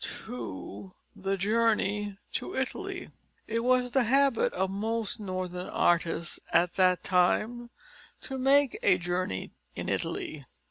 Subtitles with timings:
[0.27, 3.09] II THE JOURNEY TO ITALY
[3.45, 7.69] It was the habit of most Northern artists at that time
[8.21, 10.43] to make a journey in Italy.